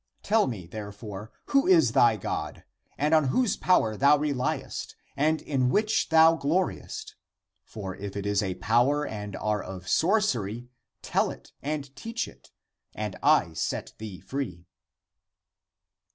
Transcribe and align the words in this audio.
Tell 0.23 0.47
me, 0.47 0.65
therefore, 0.65 1.31
who 1.53 1.79
thy 1.79 2.17
God 2.17 2.57
is, 2.57 2.63
and 2.97 3.13
on 3.13 3.25
whose 3.25 3.55
power 3.55 3.95
thou 3.95 4.17
reliest 4.17 4.95
and 5.15 5.43
in 5.43 5.69
which 5.69 6.09
thou 6.09 6.35
gloriest? 6.37 7.15
For 7.63 7.95
if 7.95 8.17
it 8.17 8.25
is 8.25 8.41
a 8.41 8.55
power 8.55 9.05
and 9.05 9.35
are 9.35 9.61
of 9.61 9.87
sorcery, 9.87 10.69
tell 11.03 11.29
it 11.29 11.51
and 11.61 11.95
teach 11.95 12.27
it, 12.27 12.49
and 12.95 13.15
I 13.21 13.53
set 13.53 13.93
thee 13.99 14.19
free." 14.19 14.65